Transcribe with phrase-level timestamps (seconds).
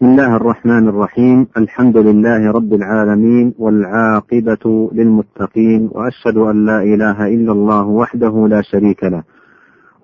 [0.00, 1.46] بسم الله الرحمن الرحيم.
[1.56, 9.04] الحمد لله رب العالمين والعاقبة للمتقين وأشهد أن لا إله إلا الله وحده لا شريك
[9.04, 9.22] له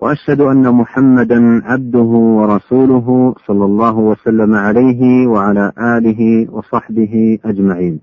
[0.01, 7.99] وأشهد أن محمدا عبده ورسوله صلى الله وسلم عليه وعلى آله وصحبه أجمعين.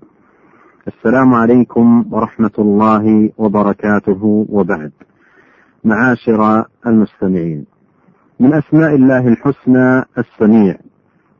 [0.87, 4.45] السلام عليكم ورحمة الله وبركاته.
[4.49, 4.91] وبعد
[5.83, 7.65] معاشر المستمعين
[8.39, 10.75] من أسماء الله الحسنى السميع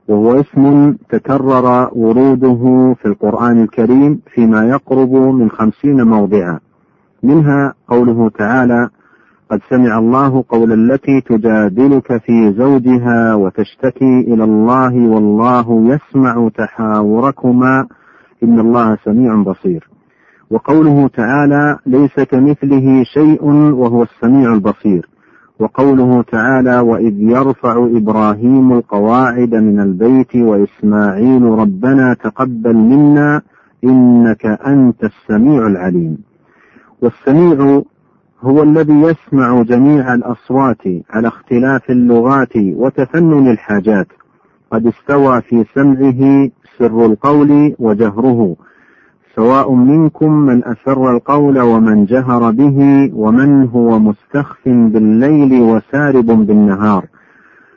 [0.08, 6.60] وهو اسم تكرر وروده في القرآن الكريم فيما يقرب من خمسين موضعا.
[7.24, 8.90] منها قوله تعالى
[9.52, 17.88] قد سمع الله قول التي تجادلك في زوجها وتشتكي إلى الله والله يسمع تحاوركما
[18.44, 19.90] إن الله سميع بصير
[20.50, 25.10] وقوله تعالى ليس كمثله شيء وهو السميع البصير
[25.60, 33.42] وقوله تعالى واذ يرفع إبراهيم القواعد من البيت واسماعيل ربنا تقبل منا
[33.84, 36.18] انك انت السميع العليم.
[37.02, 37.82] والسميع
[38.42, 44.08] هو الذي يسمع جميع الأصوات على اختلاف اللغات وتفنن الحاجات.
[44.72, 48.56] قد استوى في سمعه سر القول وجهره.
[49.36, 57.06] سواء منكم من أسر القول ومن جهر به ومن هو مستخف بالليل وسارب بالنهار.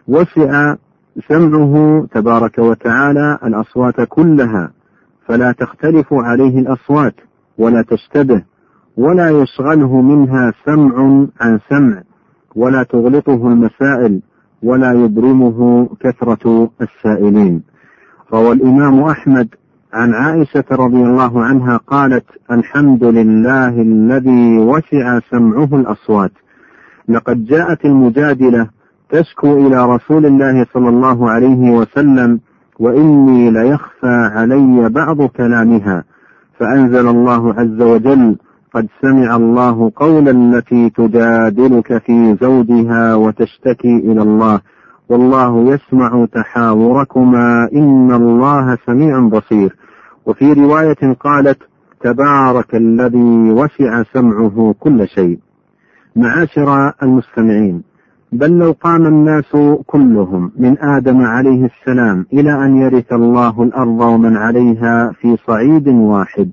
[0.08, 0.74] وسع
[1.28, 4.70] سمعه تبارك وتعالى الأصوات كلها
[5.26, 7.14] فلا تختلف عليه الأصوات
[7.58, 8.42] ولا تشتبه
[8.96, 12.02] ولا يشغله منها سمع عن سمع
[12.56, 14.22] ولا تغلطه المسائل
[14.62, 17.62] ولا يبرمه كثرة السائلين.
[18.32, 19.48] روى الإمام أحمد
[19.92, 26.32] عن عائشة رضي الله عنها قالت الحمد لله الذي وسع سمعه الأصوات.
[27.08, 28.68] لقد جاءت المجادلة
[29.10, 32.40] تشكو إلى رسول الله صلى الله عليه وسلم
[32.78, 36.04] وإني ليخفى علي بعض كلامها.
[36.58, 38.36] فأنزل الله عز وجل
[38.74, 44.60] قد سمع الله قول التي تجادلك في زوجها وتشتكي إلى الله.
[45.08, 49.76] والله يسمع تحاوركما إن الله سميع بصير.
[50.26, 51.58] وفي رواية قالت
[52.00, 55.38] تبارك الذي وسع سمعه كل شيء.
[56.16, 57.82] معاشر المستمعين
[58.32, 64.36] بل لو قام الناس كلهم من آدم عليه السلام إلى أن يرث الله الأرض ومن
[64.36, 66.50] عليها في صعيد واحد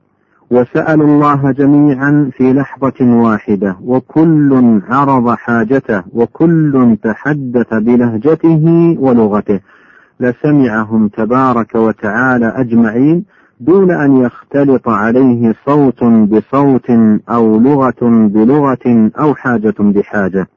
[0.52, 9.60] وسألوا الله جميعا في لحظة واحدة وكل عرض حاجته وكل تحدث بلهجته ولغته.
[10.20, 13.26] لسمعهم تبارك وتعالى أجمعين
[13.60, 16.90] دون أن يختلط عليه صوت بصوت
[17.30, 20.48] أو لغة بلغة أو حاجة بحاجة.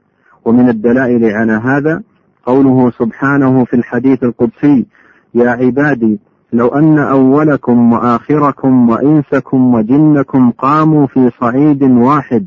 [0.44, 2.02] ومن الدلائل على هذا
[2.46, 4.86] قوله سبحانه في الحديث القدسي
[5.34, 6.18] يا عبادي
[6.52, 12.46] لو أن أولكم وآخركم وإنسكم وجنكم قاموا في صعيد واحد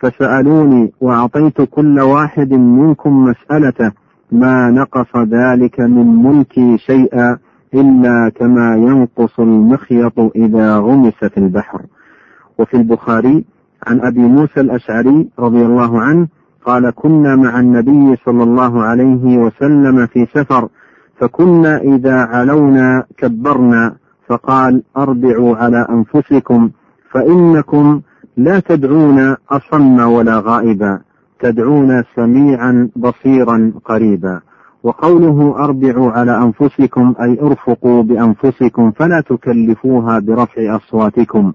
[0.00, 3.92] فسألوني وأعطيت كل واحد منكم مسألته
[4.32, 7.38] ما نقص ذلك من ملكي شيئا
[7.74, 11.82] إلا كما ينقص المخيط إذا غمس في البحر.
[12.58, 13.44] وفي البخاري
[13.86, 16.26] عن أبي موسى الأشعري رضي الله عنه
[16.64, 20.68] قال كنا مع النبي صلى الله عليه وسلم في سفر
[21.18, 23.96] فكنا إذا علونا كبرنا
[24.26, 26.70] فقال أربعوا على أنفسكم
[27.10, 28.00] فإنكم
[28.36, 31.00] لا تدعون أصم ولا غائبا
[31.40, 34.40] تدعون سميعا بصيرا قريبا.
[34.82, 41.52] وقوله أربعوا على أنفسكم أي أرفقوا بأنفسكم فلا تكلفوها برفع أصواتكم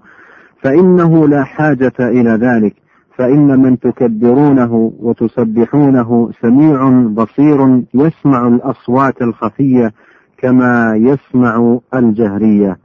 [0.62, 2.83] فإنه لا حاجة إلى ذلك.
[3.16, 9.92] فإن من تكبرونه وتسبحونه سميع بصير يسمع الأصوات الخفية
[10.38, 12.76] كما يسمع الجهرية.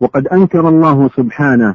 [0.00, 1.74] وقد أنكر الله سبحانه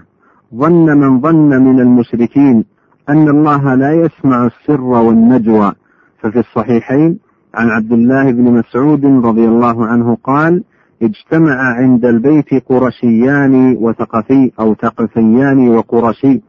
[0.56, 2.66] ظن من ظن من المشركين
[3.10, 5.72] أن الله لا يسمع السر والنجوى.
[6.20, 7.20] ففي الصحيحين
[7.56, 10.64] عن عبد الله بن مسعود رضي الله عنه قال
[11.02, 16.42] اجتمع عند البيت قرشيان وثقفي أو ثقفيان وقرشي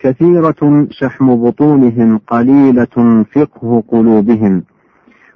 [0.00, 4.62] كثيرة شحم بطونهم قليلة فقه قلوبهم.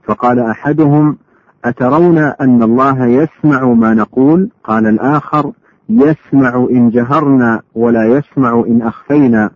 [0.05, 1.17] فقال أحدهم
[1.65, 5.53] أترون أن الله يسمع ما نقول؟ قال الآخر
[5.89, 9.51] يسمع إن جهرنا ولا يسمع إن أخفينا.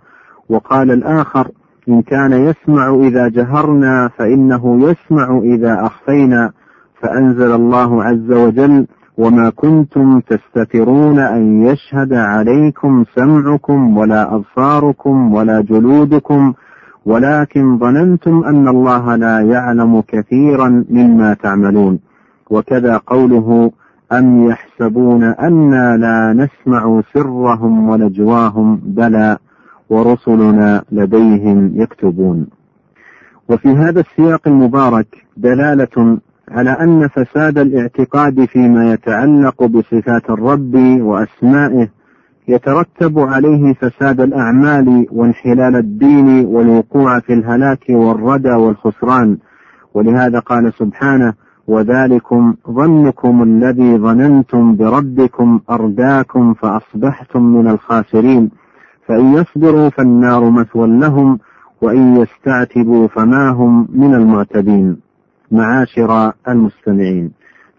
[0.49, 1.51] وقال الآخر
[1.89, 6.53] إن كان يسمع إذا جهرنا فإنه يسمع إذا أخفينا.
[7.03, 8.87] فأنزل الله عز وجل
[9.19, 16.53] وما كنتم تستترون أن يشهد عليكم سمعكم ولا أبصاركم ولا جلودكم
[17.07, 21.99] ولكن ظننتم أن الله لا يعلم كثيرا مما تعملون
[22.51, 23.71] وكذا قوله
[24.13, 29.37] أم يحسبون أنا لا نسمع سرهم ونجواهم بلى
[29.91, 32.47] ورسلنا لديهم يكتبون
[33.49, 35.07] وفي هذا السياق المبارك
[35.37, 36.19] دلالة
[36.51, 41.89] على أن فساد الاعتقاد فيما يتعلق بصفات الرب وأسمائه
[42.49, 49.39] يترتب عليه فساد الأعمال وانحلال الدين والوقوع في الهلاك والردى والخسران.
[49.95, 51.35] ولهذا قال سبحانه
[51.67, 58.51] وذلكم ظنكم الذي ظننتم بربكم أرداكم فأصبحتم من الخاسرين.
[59.07, 61.39] فإن يصبروا فالنار مثوى لهم
[61.83, 65.08] وإن يستعتبوا فما هم من المعتدين.
[65.53, 67.31] معاشر المستمعين.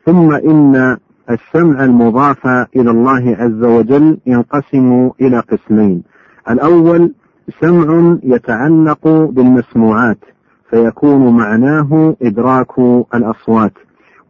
[0.06, 0.98] ثم إن
[1.30, 6.04] السمع المضاف إلى الله عز وجل ينقسم إلى قسمين.
[6.50, 7.14] الأول
[7.62, 10.20] سمع يتعلق بالمسموعات
[10.70, 12.80] فيكون معناه إدراك
[13.16, 13.74] الأصوات.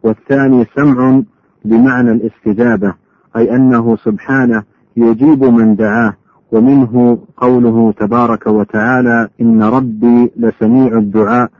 [0.02, 1.22] والثاني سمع
[1.64, 2.94] بمعنى الاستجابة
[3.36, 4.62] أي أنه سبحانه
[4.96, 6.14] يجيب من دعاه
[6.52, 11.50] ومنه قوله تبارك وتعالى إن ربي لسميع الدعاء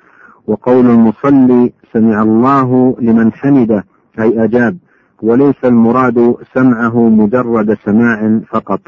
[0.51, 3.85] وقول المصلي سمع الله لمن حمده
[4.21, 4.77] أي أجاب
[5.23, 8.81] وليس المراد سمعه مجرد سماع فقط.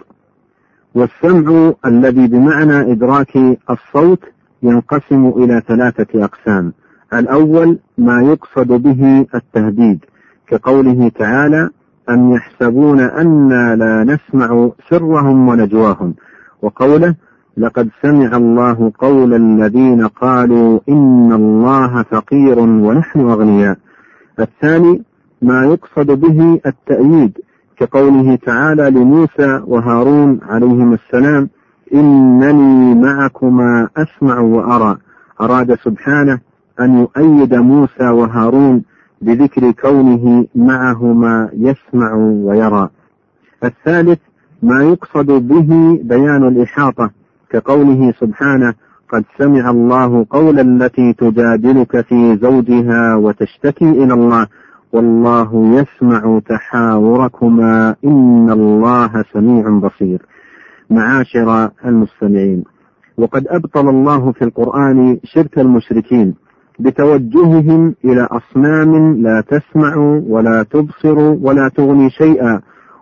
[0.94, 3.37] والسمع الذي بمعنى إدراك
[3.70, 4.25] الصوت
[4.62, 6.73] ينقسم إلى ثلاثة أقسام.
[7.14, 10.05] الأول ما يقصد به التهديد
[10.47, 11.70] كقوله تعالى
[12.11, 16.15] أم يحسبون أنا لا نسمع سرهم ونجواهم.
[16.62, 17.15] وقوله
[17.57, 23.77] لقد سمع الله قول الذين قالوا إن الله فقير ونحن أغنياء.
[24.41, 25.03] الثاني
[25.43, 27.39] ما يقصد به التأييد
[27.77, 31.49] كقوله تعالى لموسى وهارون عليهما السلام
[31.95, 34.97] إنني معكما أسمع وأرى.
[35.41, 36.39] أراد سبحانه
[36.81, 38.83] أن يؤيد موسى وهارون
[39.23, 42.89] بذكر كونه معهما يسمع ويرى.
[43.65, 44.19] الثالث
[44.63, 47.11] ما يقصد به بيان الإحاطة
[47.53, 48.75] كقوله سبحانه
[49.13, 54.47] قد سمع الله قول التي تجادلك في زوجها وتشتكي إلى الله
[54.93, 55.51] والله
[55.81, 60.23] يسمع تحاوركما إن الله سميع بصير.
[60.91, 62.65] معاشر المستمعين
[63.19, 66.35] وقد أبطل الله في القرآن شرك المشركين
[66.79, 69.97] بتوجههم إلى أصنام لا تسمع
[70.29, 72.61] ولا تبصر ولا تغني شيئا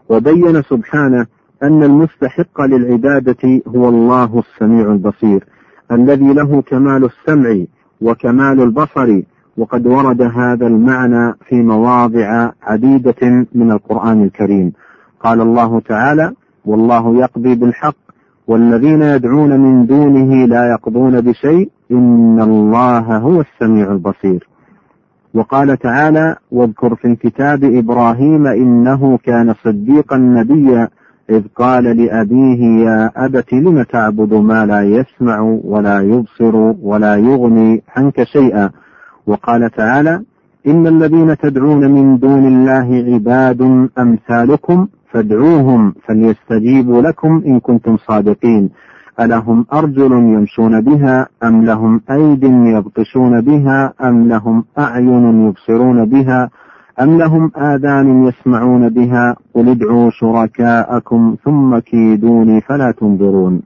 [0.09, 1.27] وبين سبحانه
[1.63, 5.45] أن المستحق للعبادة هو الله السميع البصير
[5.93, 7.65] الذي له كمال السمع
[8.01, 9.21] وكمال البصر
[9.57, 14.73] وقد ورد هذا المعنى في مواضع عديدة من القرآن الكريم.
[15.21, 16.33] قال الله تعالى
[16.65, 17.97] والله يقضي بالحق
[18.47, 24.49] والذين يدعون من دونه لا يقضون بشيء إن الله هو السميع البصير.
[25.35, 30.89] وقال تعالى واذكر في الكتاب إبراهيم إنه كان صديقا نبيا
[31.31, 38.23] إذ قال لأبيه يا أبت لم تعبد ما لا يسمع ولا يبصر ولا يغني عنك
[38.23, 38.71] شيئا؟
[39.27, 40.23] وقال تعالى
[40.67, 48.71] إن الذين تدعون من دون الله عباد أمثالكم فادعوهم فليستجيبوا لكم إن كنتم صادقين.
[49.21, 56.51] ألهم أرجل يمشون بها أم لهم أيد يبطشون بها أم لهم أعين يبصرون بها
[57.01, 63.63] أم لهم آذان يسمعون بها؟ قل ادعوا شركاءكم ثم كيدوني فلا تنظرون.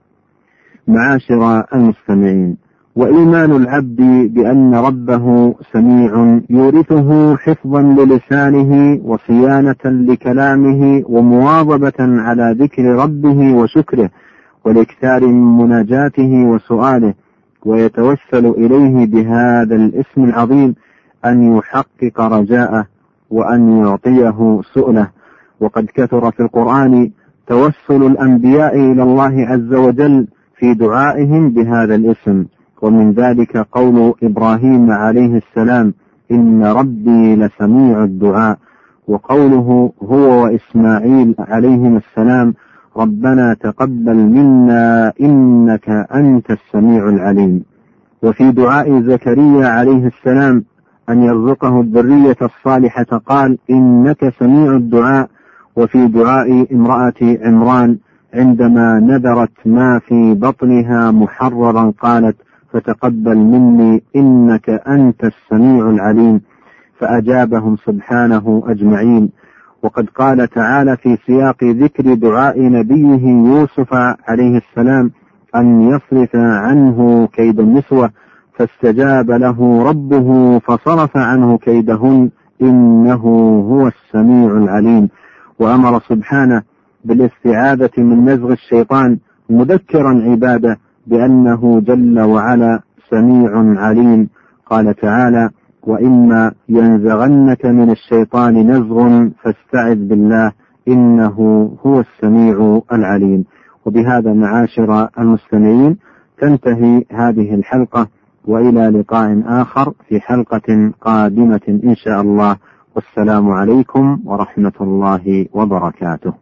[0.89, 2.57] معاشر المستمعين
[2.97, 4.01] وإيمان العبد
[4.35, 14.11] بأن ربه سميع يورثه حفظا للسانه وصيانة لكلامه ومواظبة على ذكر ربه وشكره
[14.65, 17.15] والإكثار من مناجاته وسؤاله
[17.67, 20.75] ويتوسل إليه بهذا الاسم العظيم
[21.25, 22.87] أن يحقق رجاءه
[23.31, 25.09] وأن يعطيه سؤله.
[25.61, 27.11] وقد كثر في القرآن
[27.47, 30.27] توسل الأنبياء إلى الله عز وجل
[30.57, 32.45] في دعائهم بهذا الاسم.
[32.83, 35.95] ومن ذلك قول إبراهيم عليه السلام
[36.31, 38.59] إن ربي لسميع الدعاء.
[39.09, 42.55] وقوله هو وإسماعيل عليهما السلام
[42.97, 47.63] ربنا تقبل منا إنك أنت السميع العليم.
[48.23, 50.65] وفي دعاء زكريا عليه السلام
[51.09, 55.29] أن يرزقه الذرية الصالحة قال إنك سميع الدعاء
[55.77, 57.99] وفي دعاء امرأة عمران
[58.35, 62.37] عندما نذرت ما في بطنها محررا قالت
[62.73, 66.41] فتقبل مني إنك أنت السميع العليم
[66.99, 69.31] فأجابهم سبحانه أجمعين.
[69.83, 73.95] وقد قال تعالى في سياق ذكر دعاء نبيه يوسف
[74.29, 75.11] عليه السلام
[75.57, 78.11] أن يصرف عنه كيد النسوة
[78.55, 82.31] فاستجاب له ربه فصرف عنه كيدهن
[82.63, 83.23] إنه
[83.71, 85.09] هو السميع العليم.
[85.59, 86.63] وأمر سبحانه
[87.05, 89.19] بالاستعاذة من نزغ الشيطان
[89.51, 92.81] مذكرا عباده بأنه جل وعلا
[93.11, 94.29] سميع عليم.
[94.67, 95.51] قال تعالى
[95.83, 100.53] وإما ينزغنك من الشيطان نزغ فاستعذ بالله
[100.89, 101.37] إنه
[101.87, 103.45] هو السميع العليم.
[103.87, 105.97] وبهذا معاشر المستمعين
[106.39, 108.09] تنتهي هذه الحلقة.
[108.45, 112.57] وإلى لقاء آخر في حلقة قادمة إن شاء الله.
[112.97, 116.35] والسلام عليكم ورحمة الله وبركاته.